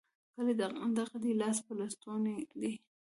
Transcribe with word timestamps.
کلی 0.33 0.53
دغه 0.99 1.17
دی؛ 1.23 1.31
لاس 1.41 1.57
په 1.65 1.71
لستوڼي 1.79 2.35
دی. 2.61 2.73